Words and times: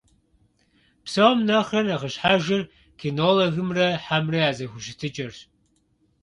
Псом 1.03 1.37
нэхърэ 1.47 1.81
нэхъыщхьэжыр 1.87 2.61
кинологымрэ 2.99 3.87
хьэмрэ 4.03 4.37
я 4.47 4.49
зэхущытыкӀэрщ. 4.57 5.39